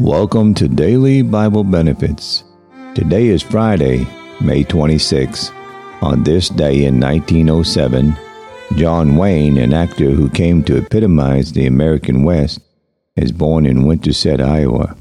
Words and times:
Welcome 0.00 0.52
to 0.56 0.68
Daily 0.68 1.22
Bible 1.22 1.64
Benefits. 1.64 2.44
Today 2.94 3.28
is 3.28 3.42
Friday, 3.42 4.06
May 4.42 4.62
26. 4.62 5.50
On 6.02 6.22
this 6.22 6.50
day 6.50 6.84
in 6.84 7.00
1907, 7.00 8.14
John 8.74 9.16
Wayne, 9.16 9.56
an 9.56 9.72
actor 9.72 10.10
who 10.10 10.28
came 10.28 10.62
to 10.64 10.76
epitomize 10.76 11.50
the 11.50 11.64
American 11.64 12.24
West, 12.24 12.60
is 13.16 13.32
born 13.32 13.64
in 13.64 13.86
Winterset, 13.86 14.38
Iowa. 14.38 14.94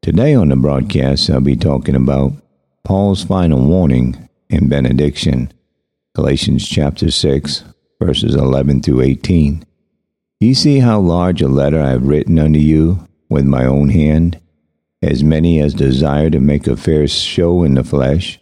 Today 0.00 0.34
on 0.34 0.48
the 0.48 0.56
broadcast, 0.56 1.28
I'll 1.28 1.42
be 1.42 1.54
talking 1.54 1.94
about 1.94 2.32
Paul's 2.82 3.22
final 3.22 3.62
warning 3.62 4.30
and 4.48 4.70
benediction, 4.70 5.52
Galatians 6.14 6.66
chapter 6.66 7.10
6, 7.10 7.64
verses 8.00 8.34
11 8.34 8.80
through 8.80 9.02
18. 9.02 9.66
You 10.40 10.54
see 10.54 10.78
how 10.78 10.98
large 10.98 11.42
a 11.42 11.48
letter 11.48 11.82
I 11.82 11.90
have 11.90 12.06
written 12.06 12.38
unto 12.38 12.58
you 12.58 13.06
with 13.34 13.44
my 13.44 13.66
own 13.66 13.88
hand, 13.88 14.40
as 15.02 15.24
many 15.24 15.60
as 15.60 15.74
desire 15.74 16.30
to 16.30 16.38
make 16.38 16.68
a 16.68 16.76
fair 16.76 17.08
show 17.08 17.64
in 17.64 17.74
the 17.74 17.82
flesh, 17.82 18.38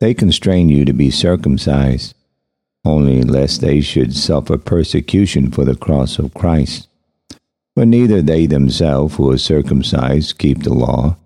they 0.00 0.12
constrain 0.12 0.68
you 0.68 0.84
to 0.84 0.92
be 0.92 1.08
circumcised, 1.08 2.16
only 2.84 3.22
lest 3.22 3.60
they 3.60 3.80
should 3.80 4.12
suffer 4.12 4.58
persecution 4.58 5.52
for 5.52 5.64
the 5.64 5.76
cross 5.76 6.18
of 6.18 6.34
Christ. 6.34 6.88
For 7.76 7.86
neither 7.86 8.20
they 8.22 8.46
themselves 8.46 9.14
who 9.14 9.30
are 9.30 9.38
circumcised 9.38 10.38
keep 10.38 10.64
the 10.64 10.74
law, 10.74 11.16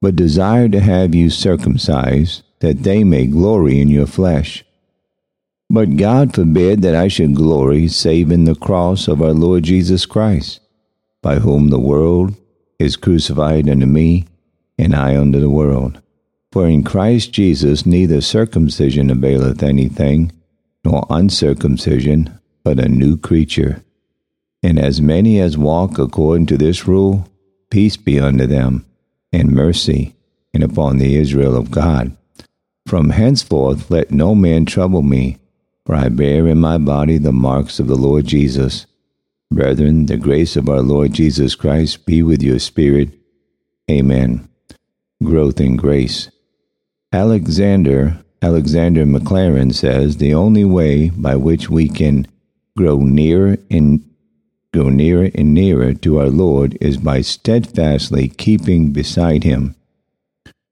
but 0.00 0.14
desire 0.14 0.68
to 0.68 0.78
have 0.78 1.16
you 1.16 1.30
circumcised, 1.30 2.44
that 2.60 2.84
they 2.84 3.02
may 3.02 3.26
glory 3.26 3.80
in 3.80 3.88
your 3.88 4.06
flesh. 4.06 4.64
But 5.68 5.96
God 5.96 6.32
forbid 6.32 6.82
that 6.82 6.94
I 6.94 7.08
should 7.08 7.34
glory 7.34 7.88
save 7.88 8.30
in 8.30 8.44
the 8.44 8.54
cross 8.54 9.08
of 9.08 9.20
our 9.20 9.32
Lord 9.32 9.64
Jesus 9.64 10.06
Christ, 10.06 10.60
by 11.22 11.40
whom 11.40 11.68
the 11.68 11.80
world 11.80 12.36
is 12.82 12.96
crucified 12.96 13.68
unto 13.68 13.86
me, 13.86 14.26
and 14.76 14.94
I 14.94 15.16
unto 15.16 15.40
the 15.40 15.50
world. 15.50 16.00
For 16.50 16.68
in 16.68 16.84
Christ 16.84 17.32
Jesus 17.32 17.86
neither 17.86 18.20
circumcision 18.20 19.08
availeth 19.08 19.62
anything, 19.62 20.32
nor 20.84 21.06
uncircumcision, 21.08 22.38
but 22.64 22.78
a 22.78 22.88
new 22.88 23.16
creature. 23.16 23.82
And 24.62 24.78
as 24.78 25.00
many 25.00 25.40
as 25.40 25.56
walk 25.56 25.98
according 25.98 26.46
to 26.46 26.58
this 26.58 26.86
rule, 26.86 27.26
peace 27.70 27.96
be 27.96 28.20
unto 28.20 28.46
them, 28.46 28.84
and 29.32 29.50
mercy, 29.50 30.14
and 30.52 30.62
upon 30.62 30.98
the 30.98 31.16
Israel 31.16 31.56
of 31.56 31.70
God. 31.70 32.16
From 32.86 33.10
henceforth 33.10 33.90
let 33.90 34.10
no 34.10 34.34
man 34.34 34.66
trouble 34.66 35.02
me, 35.02 35.38
for 35.86 35.94
I 35.94 36.08
bear 36.08 36.46
in 36.46 36.58
my 36.58 36.78
body 36.78 37.18
the 37.18 37.32
marks 37.32 37.80
of 37.80 37.86
the 37.86 37.96
Lord 37.96 38.26
Jesus. 38.26 38.86
Brethren, 39.52 40.06
the 40.06 40.16
grace 40.16 40.56
of 40.56 40.68
our 40.68 40.80
Lord 40.80 41.12
Jesus 41.12 41.54
Christ 41.54 42.06
be 42.06 42.22
with 42.22 42.42
your 42.42 42.58
spirit. 42.58 43.10
Amen. 43.90 44.48
Growth 45.22 45.60
in 45.60 45.76
grace. 45.76 46.30
Alexander 47.12 48.18
Alexander 48.40 49.04
Maclaren 49.04 49.72
says 49.72 50.16
the 50.16 50.34
only 50.34 50.64
way 50.64 51.10
by 51.10 51.36
which 51.36 51.70
we 51.70 51.88
can 51.88 52.26
grow 52.76 52.98
nearer 52.98 53.56
and 53.70 54.02
grow 54.72 54.88
nearer 54.88 55.30
and 55.34 55.54
nearer 55.54 55.94
to 55.94 56.18
our 56.18 56.30
Lord 56.30 56.76
is 56.80 56.96
by 56.96 57.20
steadfastly 57.20 58.28
keeping 58.28 58.92
beside 58.92 59.44
him. 59.44 59.76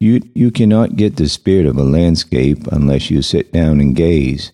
You 0.01 0.23
you 0.35 0.51
cannot 0.51 0.97
get 0.97 1.17
the 1.17 1.29
spirit 1.29 1.67
of 1.67 1.77
a 1.77 1.85
landscape 1.85 2.67
unless 2.73 3.11
you 3.11 3.23
sit 3.23 3.53
down 3.53 3.81
and 3.81 3.95
gaze 3.95 4.51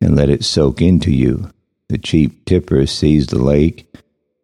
and 0.00 0.14
let 0.14 0.28
it 0.28 0.44
soak 0.44 0.82
into 0.82 1.10
you 1.10 1.50
the 1.92 1.98
cheap 1.98 2.46
tipper 2.46 2.86
sees 2.86 3.26
the 3.26 3.38
lake. 3.38 3.86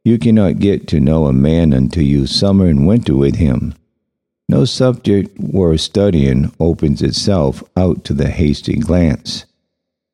You 0.05 0.19
cannot 0.19 0.59
get 0.59 0.87
to 0.89 1.01
know 1.01 1.27
a 1.27 1.33
man 1.33 1.73
until 1.73 2.03
you 2.03 2.27
summer 2.27 2.67
and 2.67 2.87
winter 2.87 3.17
with 3.17 3.37
him. 3.37 3.75
No 4.51 4.67
subject 4.67 5.41
worth 5.41 5.81
studying 5.81 6.53
opens 6.61 7.01
itself 7.01 7.65
out 7.75 8.05
to 8.05 8.13
the 8.13 8.29
hasty 8.29 8.77
glance. 8.77 9.47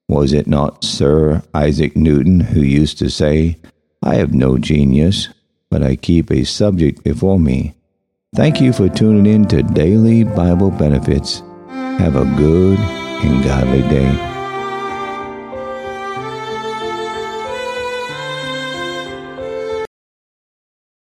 Was 0.08 0.32
it 0.32 0.46
not 0.46 0.84
Sir 0.84 1.42
Isaac 1.52 1.96
Newton 1.96 2.38
who 2.38 2.60
used 2.60 2.98
to 2.98 3.10
say, 3.10 3.56
I 4.00 4.14
have 4.14 4.32
no 4.32 4.56
genius, 4.56 5.28
but 5.70 5.82
I 5.82 5.96
keep 5.96 6.30
a 6.30 6.44
subject 6.44 7.02
before 7.02 7.40
me? 7.40 7.74
Thank 8.36 8.60
you 8.60 8.72
for 8.72 8.88
tuning 8.88 9.26
in 9.26 9.48
to 9.48 9.64
Daily 9.64 10.22
Bible 10.22 10.70
Benefits. 10.70 11.42
Have 11.68 12.14
a 12.14 12.24
good 12.36 12.78
and 12.78 13.42
godly 13.42 13.82
day. 13.82 14.33